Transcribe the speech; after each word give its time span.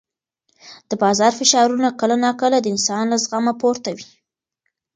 د 0.89 0.91
بازار 1.03 1.31
فشارونه 1.39 1.87
کله 1.99 2.15
ناکله 2.25 2.57
د 2.61 2.65
انسان 2.73 3.03
له 3.11 3.17
زغمه 3.23 3.53
پورته 3.61 3.89
وي. 3.95 4.07